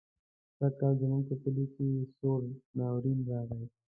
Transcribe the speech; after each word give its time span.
سږکال 0.57 0.93
زموږ 1.01 1.23
په 1.29 1.35
کلي 1.41 1.65
کې 1.73 1.87
سوړ 2.17 2.41
ناورين 2.77 3.19
راغی. 3.31 3.63